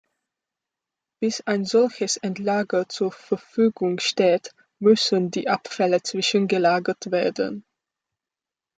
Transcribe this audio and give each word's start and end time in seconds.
Bis 1.21 1.41
ein 1.45 1.63
solches 1.63 2.17
Endlager 2.17 2.89
zur 2.89 3.11
Verfügung 3.11 3.99
steht, 3.99 4.49
müssen 4.79 5.29
die 5.29 5.47
Abfälle 5.47 6.01
zwischengelagert 6.01 7.11
werden. 7.11 7.63